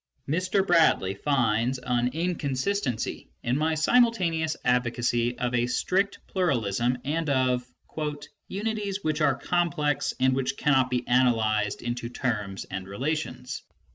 [0.27, 0.65] Mr.
[0.65, 7.63] Bradley finds an inconsistency in my simultaneous advocacy of a strict pluralism and of"
[8.49, 13.61] unities which are complex and which cannot be analysed into terms and relations